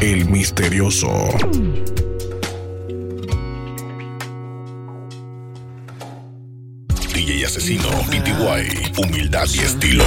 [0.00, 1.08] El misterioso.
[7.12, 10.04] DJ asesino, PTY, humildad y estilo.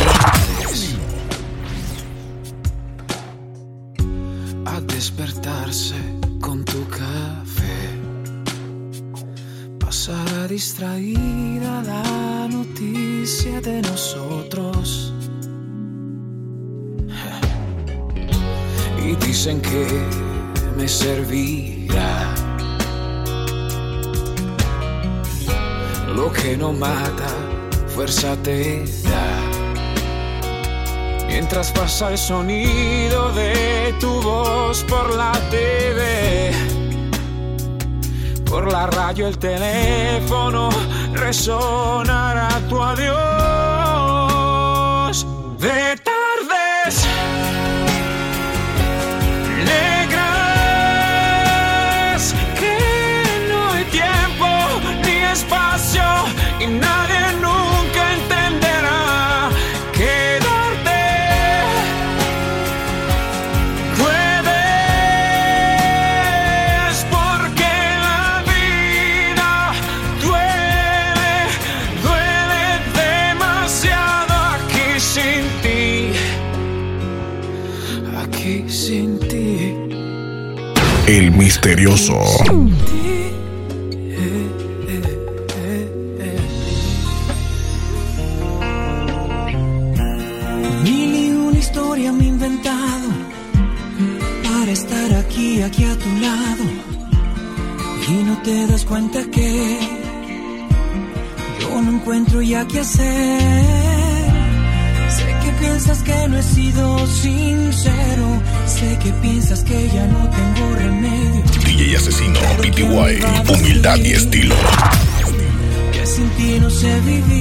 [32.31, 36.53] Sonido de tu voz por la TV,
[38.49, 40.69] por la radio el teléfono
[41.13, 43.11] resonará tu adiós.
[45.59, 45.97] De
[81.61, 82.17] misterioso.
[90.83, 93.09] Mil una historia me he inventado
[94.43, 96.63] para estar aquí, aquí a tu lado.
[98.09, 99.77] Y no te das cuenta que
[101.59, 103.90] yo no encuentro ya qué hacer.
[105.61, 108.41] Piensas que no he sido sincero.
[108.65, 111.43] Sé que piensas que ya no tengo remedio.
[111.65, 113.21] DJ asesino, PTY,
[113.53, 114.55] humildad y estilo.
[115.93, 117.31] que sin ti no sé vivir.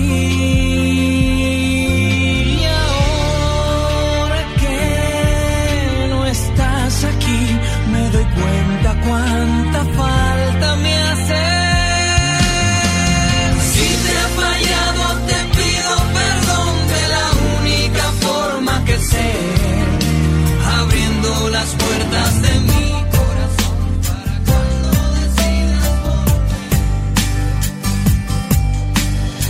[2.60, 7.42] Y ahora que no estás aquí,
[7.92, 10.19] me doy cuenta cuánta falta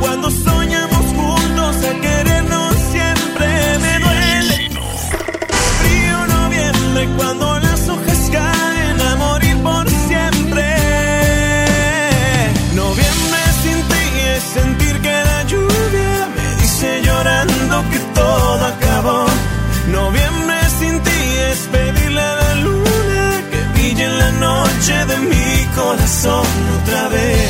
[0.00, 3.46] cuando soñamos juntos a querernos siempre.
[3.84, 4.70] Me duele
[5.80, 10.66] frío noviembre cuando las hojas caen a morir por siempre.
[12.74, 14.04] Noviembre sin ti
[14.34, 19.26] es sentir que la lluvia me dice llorando que todo acabó.
[19.92, 21.20] Noviembre sin ti
[21.50, 26.46] es pedirle a la luna que brille en la noche de mi corazón
[26.82, 27.47] otra vez.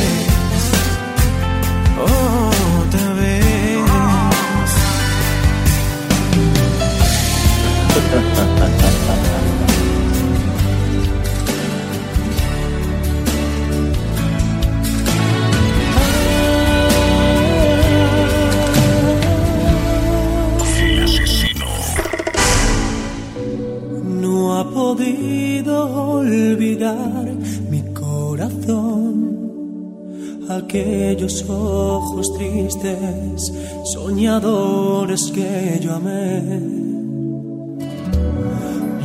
[30.69, 33.53] Aquellos ojos tristes,
[33.85, 36.61] soñadores que yo amé.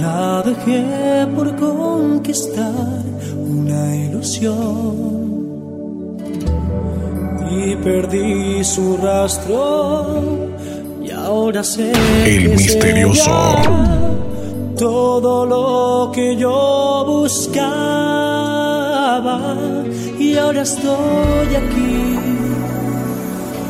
[0.01, 3.01] La dejé por conquistar
[3.37, 5.23] una ilusión
[7.49, 10.19] y perdí su rastro
[11.01, 11.93] y ahora sé
[12.25, 13.31] El que misterioso.
[14.77, 18.33] todo lo que yo buscaba
[20.33, 22.15] y ahora estoy aquí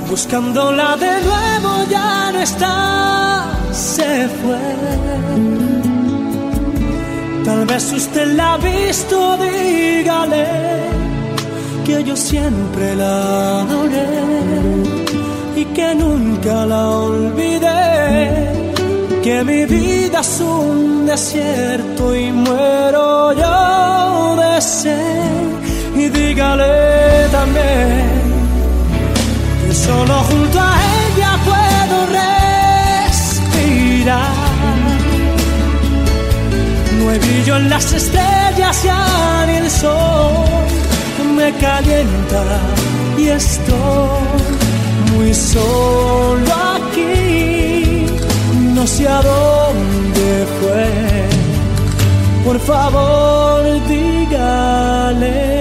[0.10, 4.66] buscándola de nuevo ya no está se fue
[7.44, 10.48] tal vez usted la ha visto dígale
[11.86, 14.08] que yo siempre la adoré
[15.58, 18.54] y que nunca la olvidé
[19.22, 25.53] que mi vida es un desierto y muero yo de sed.
[26.10, 28.22] Dígale también
[29.66, 31.98] que solo junto a ella puedo
[33.08, 34.34] respirar.
[36.98, 40.64] No hay brillo en las estrellas ya ni el sol
[41.36, 42.44] me calienta
[43.18, 44.10] y estoy
[45.16, 48.06] muy solo aquí.
[48.76, 50.90] No sé a dónde fue.
[52.46, 55.53] Por favor, dígale.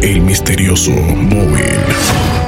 [0.00, 2.39] El misterioso móvil.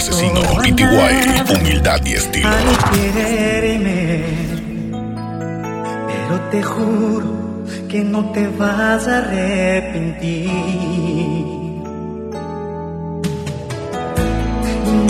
[0.00, 2.48] Asesino PTY, humildad y estilo.
[2.92, 4.24] quererme.
[6.08, 7.30] Pero te juro
[7.86, 10.48] que no te vas a arrepentir.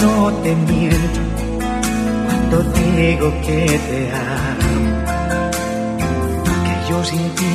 [0.02, 1.20] No te miento
[2.26, 4.72] cuando digo que te amo.
[6.64, 7.54] Que yo sin ti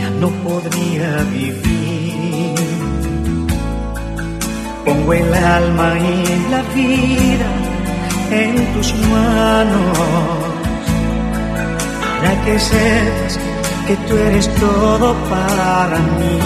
[0.00, 1.79] ya no podría vivir.
[4.90, 6.02] Pongo el alma y
[6.50, 7.46] la vida
[8.32, 9.98] en tus manos
[12.18, 13.38] para que sepas
[13.86, 16.40] que tú eres todo para mí.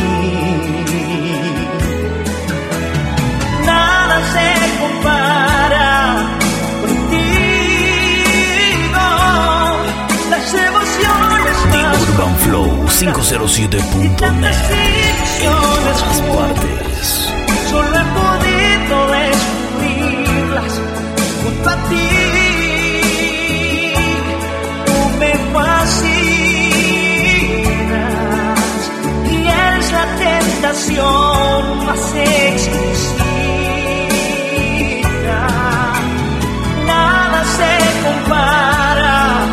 [3.65, 4.49] Nada se
[4.79, 6.29] compara
[6.83, 7.25] contigo.
[10.29, 14.17] Las emociones más UrbanFlow507.net.
[14.19, 14.59] tantas
[15.41, 17.33] En todas partes.
[17.71, 17.99] Solo
[31.87, 33.23] más exquisita.
[36.87, 37.73] Nada se
[38.05, 39.44] compara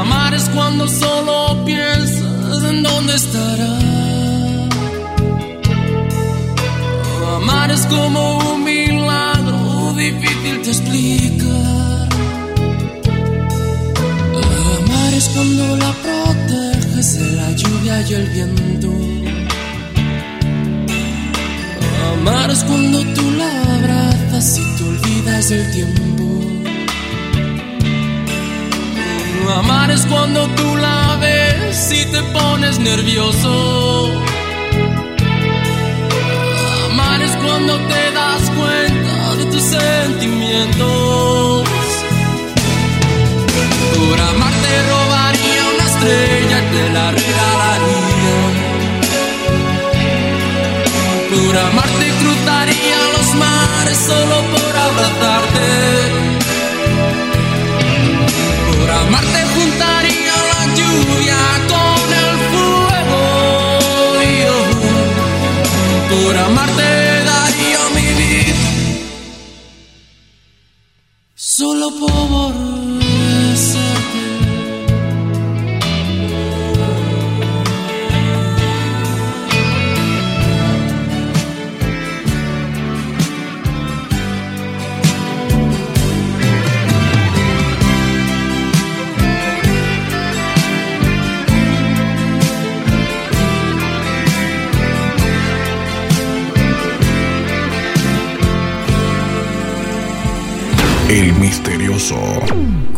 [0.00, 3.78] Amar es cuando solo piensas en dónde estará.
[7.36, 12.08] Amar es como un milagro difícil de explicar.
[14.78, 18.90] Amar es cuando la proteges de la lluvia y el viento.
[22.14, 26.11] Amar es cuando tú la abrazas y te olvidas del tiempo.
[29.50, 34.10] Amar es cuando tú la ves y te pones nervioso.
[36.90, 41.68] Amar es cuando te das cuenta de tus sentimientos.
[43.94, 48.38] Por amar te robaría una estrella y te la regalaría.
[51.30, 54.61] Por amarte cruzaría los mares solo por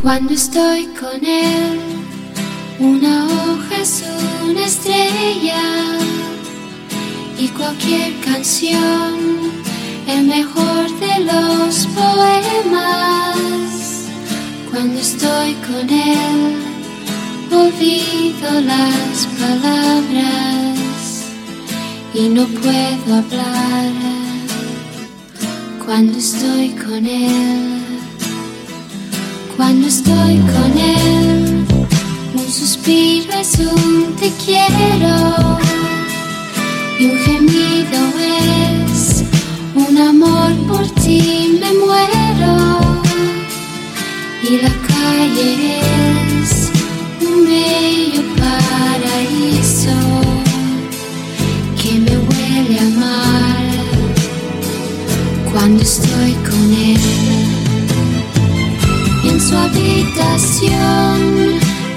[0.04, 1.80] Cuando estoy con él,
[2.78, 4.04] una hoja es
[4.44, 5.62] una estrella
[7.38, 9.50] y cualquier canción
[10.06, 13.30] el mejor de los poemas.
[14.70, 16.54] Cuando estoy con él,
[17.50, 21.24] olvido las palabras
[22.12, 23.90] y no puedo hablar
[25.82, 27.73] cuando estoy con él.
[29.56, 31.64] Cuando estoy con él,
[32.34, 35.58] un suspiro es un te quiero.
[36.98, 38.00] Y un gemido
[38.90, 39.24] es
[39.74, 42.80] un amor por ti me muero.
[44.42, 45.80] Y la calle
[46.42, 46.70] es
[47.20, 49.96] un bello paraíso
[51.80, 53.64] que me huele a mar.
[55.52, 57.43] Cuando estoy con él.
[59.46, 61.20] Su habitación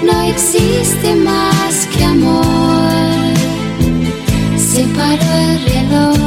[0.04, 3.32] no existe más que amor.
[4.58, 6.18] Se paró el reloj,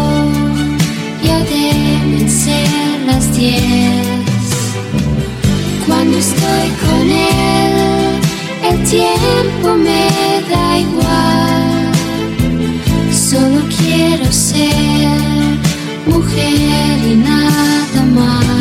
[1.24, 4.08] ya deben ser las diez.
[5.86, 8.20] Cuando estoy con él,
[8.68, 10.08] el tiempo me
[10.50, 11.92] da igual.
[13.14, 15.20] Solo quiero ser
[16.08, 18.61] mujer y nada más.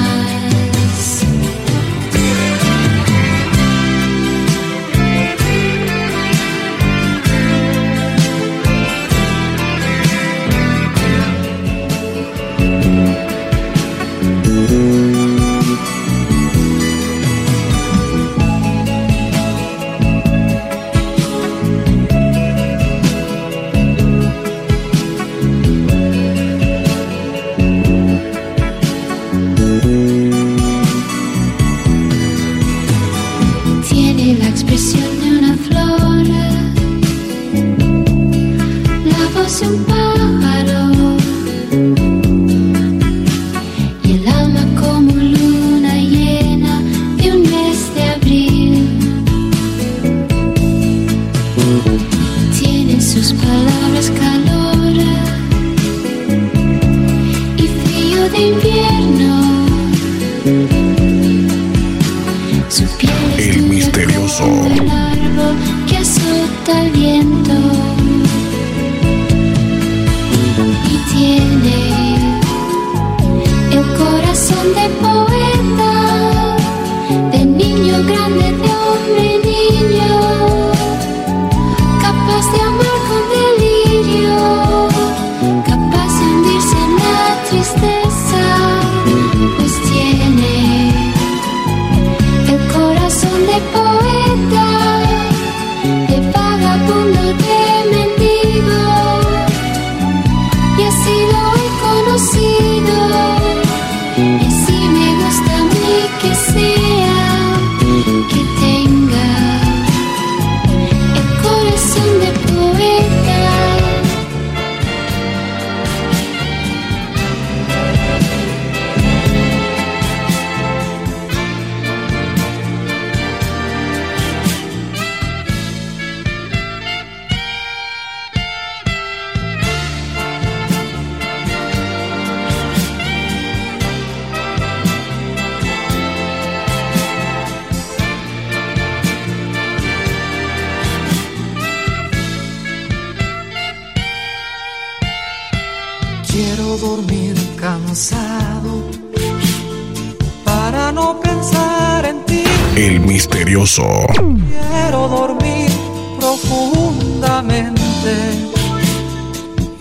[153.80, 155.70] Quiero dormir
[156.18, 158.14] profundamente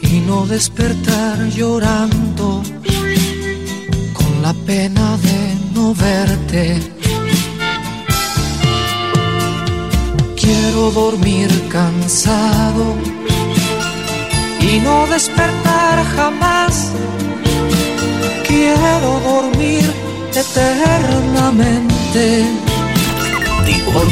[0.02, 2.09] y no despertar llorando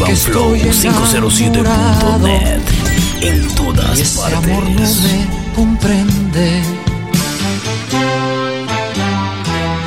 [0.07, 2.61] SoundCloud507.net
[3.21, 4.37] en todas y ese partes.
[4.37, 6.61] Amor no me comprende.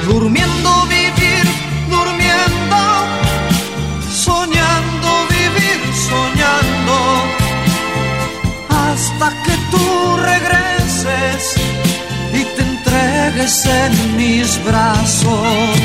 [0.07, 1.45] Durmiendo vivir,
[1.89, 2.77] durmiendo,
[4.13, 6.99] soñando vivir, soñando,
[8.69, 11.55] hasta que tú regreses
[12.35, 15.79] y te entregues en mis brazos.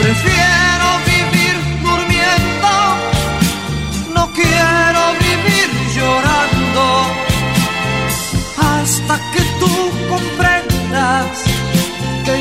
[0.00, 1.03] Prefiero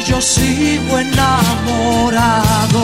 [0.06, 2.84] yo sigo enamorado.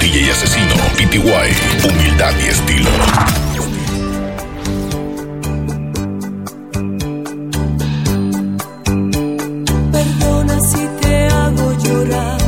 [0.00, 2.90] DJ Asesino, PTY, humildad y estilo.
[9.92, 12.38] Perdona si te hago llorar,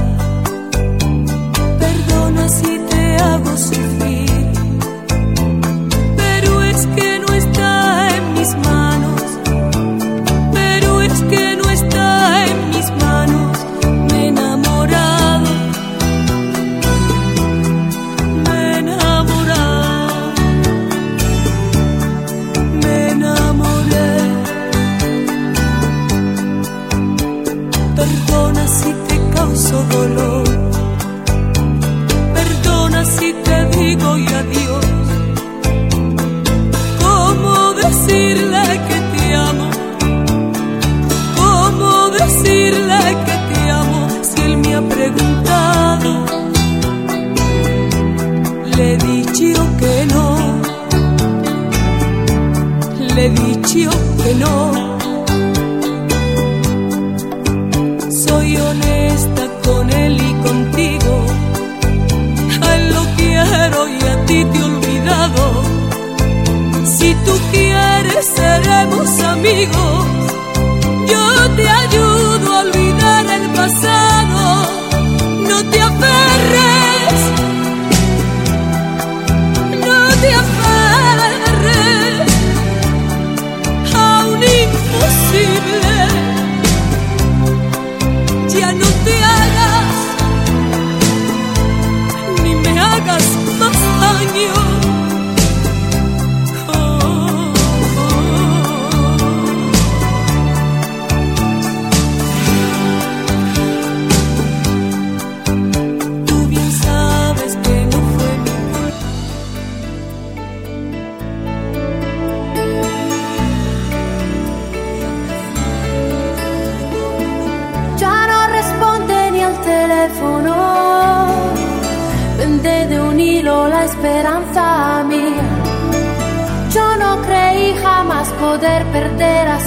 [1.79, 3.90] perdona si te hago sufrir,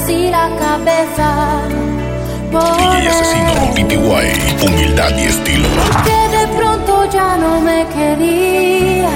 [0.03, 1.27] así la cabeza.
[2.51, 3.53] DJ Asesino,
[4.65, 5.69] humildad y estilo.
[6.07, 9.15] que de pronto ya no me quería,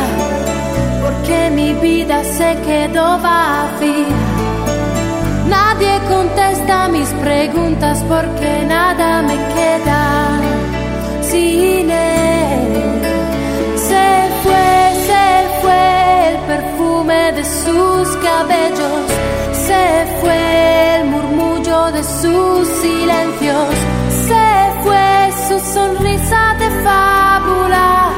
[1.03, 4.21] porque mi vida se quedó vacía.
[5.47, 10.01] Nadie contesta mis preguntas porque nada me queda
[11.21, 12.73] sin él.
[13.89, 14.07] Se
[14.41, 14.69] fue,
[15.09, 15.27] se
[15.61, 19.03] fue el perfume de sus cabellos,
[19.67, 20.66] se fue
[21.97, 23.69] de sus silencios,
[24.27, 24.47] se
[24.83, 28.11] fue su sonrisa de fábula,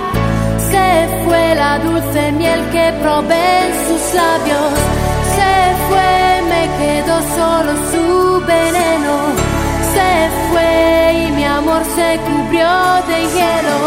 [0.69, 4.73] se fue la dulce miel que probé en sus labios,
[5.37, 5.53] se
[5.87, 6.11] fue,
[6.51, 9.15] me quedó solo su veneno,
[9.93, 10.11] se
[10.49, 12.71] fue y mi amor se cubrió
[13.09, 13.79] de hielo,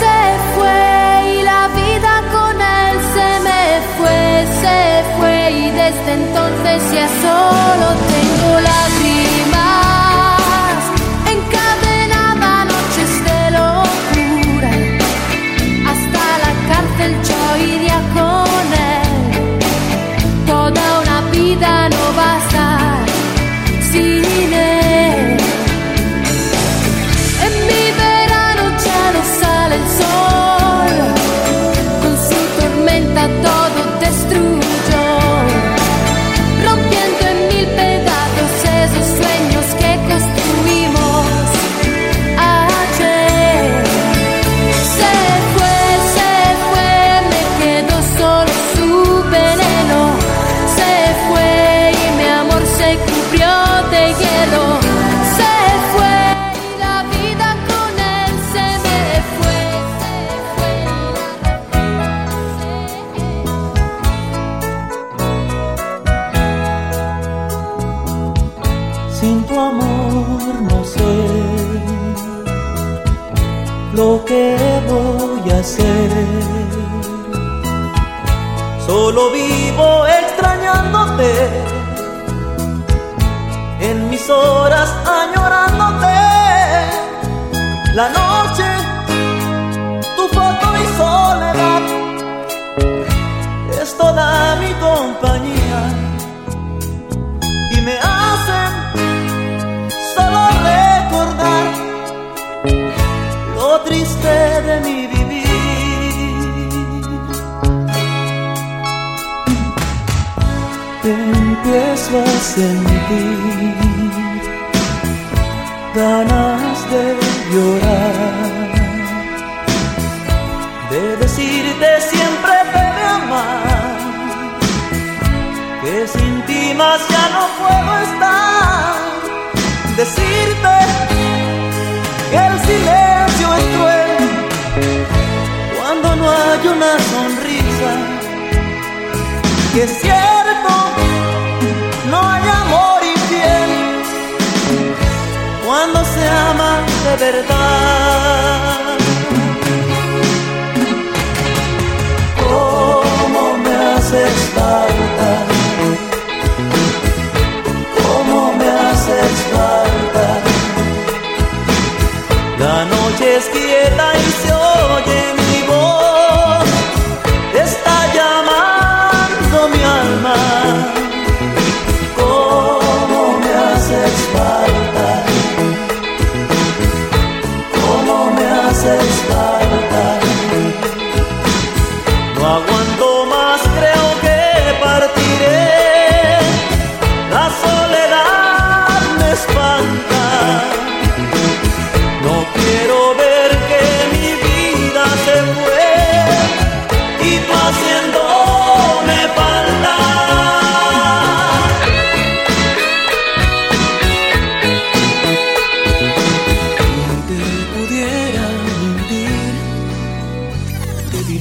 [0.00, 0.18] se
[0.54, 3.62] fue y la vida con él se me
[3.96, 4.78] fue, se
[5.16, 9.13] fue y desde entonces ya solo tengo lágrimas
[17.64, 18.23] cárcel yo iría con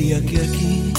[0.03, 0.93] diría que aquí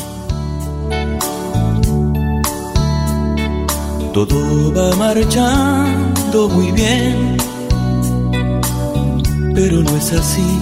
[4.14, 7.36] todo va marchando muy bien,
[9.54, 10.52] pero no es así.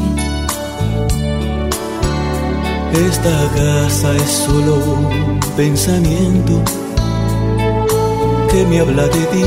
[3.09, 6.55] Esta casa es solo un pensamiento
[8.51, 9.47] que me habla de ti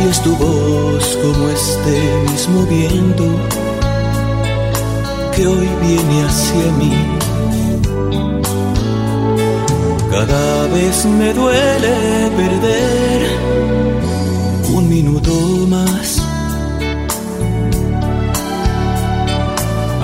[0.00, 1.96] y es tu voz como este
[2.30, 3.67] mismo viento
[5.38, 6.92] que hoy viene hacia mí.
[10.10, 11.94] Cada vez me duele
[12.36, 13.20] perder
[14.74, 15.32] un minuto
[15.68, 16.20] más.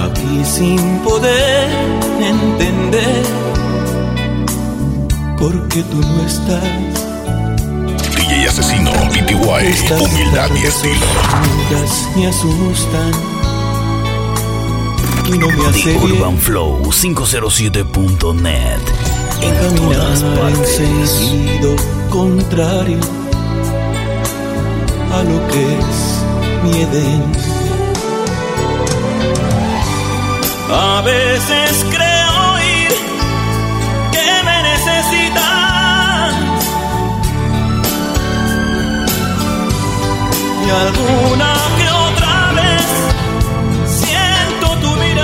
[0.07, 1.69] Aquí sin poder
[2.21, 3.25] entender
[5.37, 6.95] por qué tú no estás.
[8.17, 9.35] DJ Asesino, PTY,
[10.01, 11.07] humildad y estilo.
[12.15, 13.13] Me asustan
[15.27, 18.81] y no me hace The bien Urban Flow 507.net.
[19.41, 20.69] En todas en partes.
[21.09, 21.77] sentido
[22.11, 22.99] contrario
[25.13, 26.25] a lo que es
[26.63, 27.23] mi Edén.
[30.71, 32.93] A veces creo oír
[34.13, 36.35] que me necesitas
[40.67, 41.64] y alguna
[44.85, 45.15] tu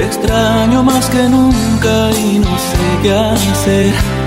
[0.00, 4.19] extraño más que nunca y no sé qué hacer.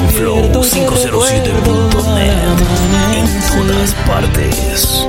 [0.00, 2.40] The Urban Flow 507.net.
[3.16, 5.06] En todas partes.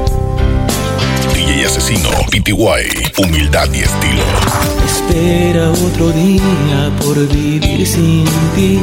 [1.34, 4.24] DJ Asesino, PTY, humildad y estilo.
[4.86, 8.26] Espera otro día por vivir sin
[8.56, 8.80] ti.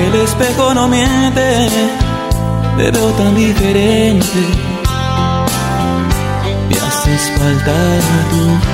[0.00, 1.68] El espejo no miente,
[2.76, 4.40] te veo tan diferente.
[6.68, 7.72] Me haces falta
[8.30, 8.73] tú.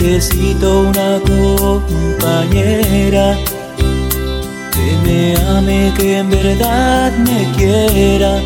[0.00, 3.36] Necesito una compañera
[4.72, 8.40] que me ame, que en verdad me quiera,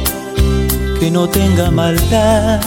[0.98, 2.58] que no tenga maldad,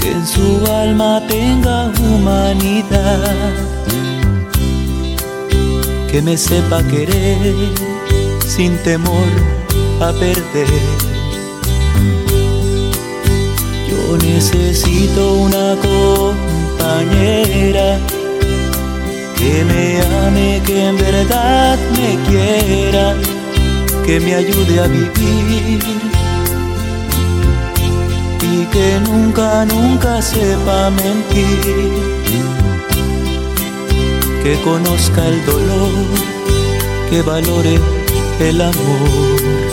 [0.00, 3.52] que en su alma tenga humanidad,
[6.10, 7.54] que me sepa querer
[8.44, 9.28] sin temor
[10.00, 11.03] a perder
[14.16, 17.98] necesito una compañera
[19.36, 23.14] que me ame, que en verdad me quiera,
[24.06, 25.82] que me ayude a vivir
[28.42, 31.90] y que nunca, nunca sepa mentir,
[34.42, 35.90] que conozca el dolor,
[37.10, 37.80] que valore
[38.40, 39.63] el amor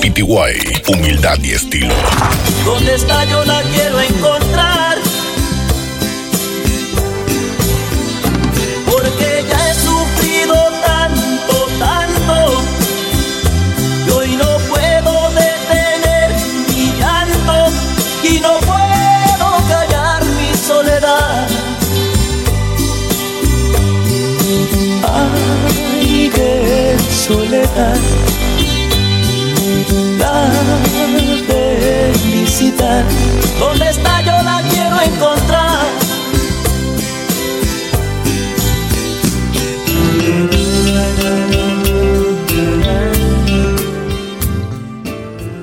[0.00, 1.94] PTY, humildad y estilo.
[2.64, 3.24] ¿Dónde está?
[3.26, 4.69] Yo la quiero encontrar.
[27.74, 28.20] Soledad
[31.46, 33.04] felicidad.
[33.58, 34.20] ¿Dónde está?
[34.22, 35.86] Yo la quiero encontrar.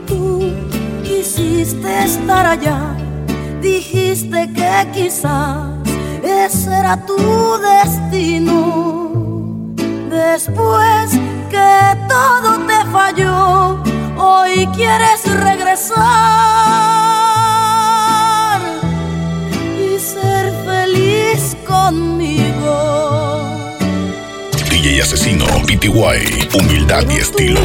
[0.08, 0.52] Tú
[1.04, 2.96] quisiste estar allá,
[3.62, 5.68] dijiste que quizás
[6.24, 7.47] ese era tu
[14.76, 15.98] quieres regresar
[19.78, 23.78] y ser feliz conmigo.
[24.70, 27.60] DJ Asesino, PTY, humildad y estilo.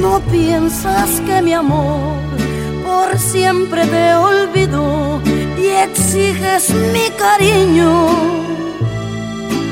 [0.00, 2.16] No piensas que mi amor
[2.84, 5.20] por siempre te olvidó
[5.58, 8.08] y exiges mi cariño.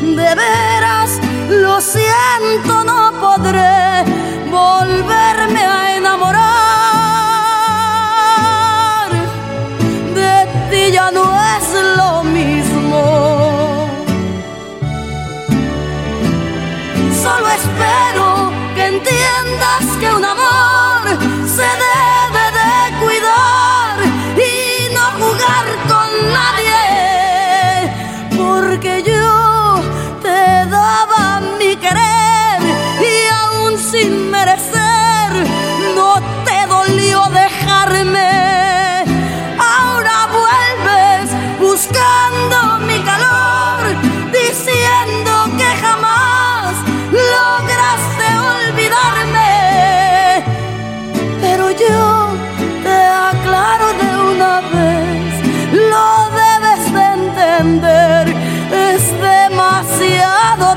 [0.03, 4.05] De veras, lo siento, no podré
[4.57, 6.40] volverme a enamorar.
[10.16, 10.35] De
[10.71, 11.36] ti ya no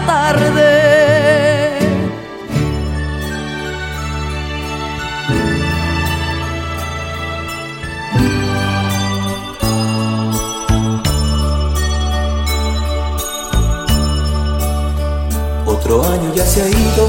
[0.10, 1.78] tarde.
[15.66, 17.08] Otro año ya se ha ido,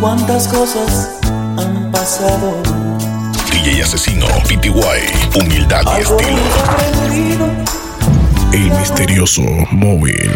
[0.00, 1.18] cuántas cosas
[1.56, 2.52] han pasado.
[3.50, 6.42] DJ Asesino, PTY, humildad y estilo.
[8.52, 10.34] El misterioso móvil.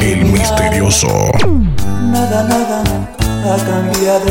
[0.00, 1.08] El misterioso.
[2.02, 2.82] Nada, nada
[3.44, 4.30] ha cambiado.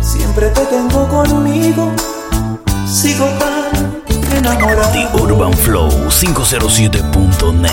[0.00, 1.92] Siempre te tengo conmigo,
[2.86, 4.02] sigo tan
[4.36, 4.92] enamorado.
[4.92, 7.70] The Urban Flow 507.net.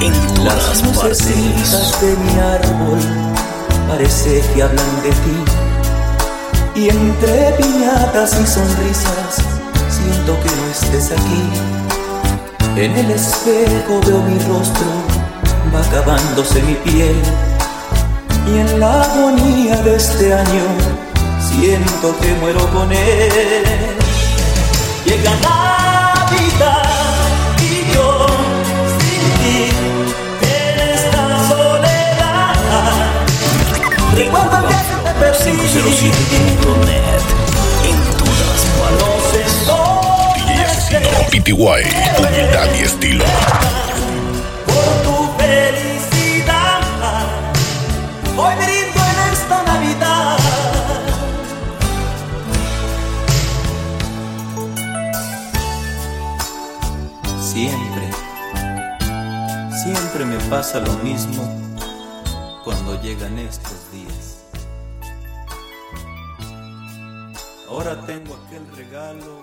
[0.00, 2.00] En todas Las partes.
[2.00, 2.98] de mi árbol
[3.88, 5.38] parece que hablan de ti.
[6.74, 9.36] Y entre piñatas y sonrisas
[9.88, 11.81] siento que no estés aquí.
[12.74, 14.86] En el espejo veo mi rostro,
[15.72, 17.14] va acabándose mi piel.
[18.46, 20.64] Y en la agonía de este año
[21.38, 23.32] siento que muero con él.
[25.04, 26.82] Llega Navidad
[27.60, 28.26] y yo
[28.98, 29.70] sin ti
[30.40, 32.54] en esta soledad.
[34.16, 35.62] Recuerda que te perdí.
[41.30, 43.24] PTY, humildad y estilo.
[44.66, 46.80] Por tu felicidad,
[48.36, 50.38] hoy brindo en esta Navidad.
[57.40, 58.10] Siempre,
[59.82, 61.42] siempre me pasa lo mismo
[62.64, 64.44] cuando llegan estos días.
[67.68, 69.42] Ahora tengo aquel regalo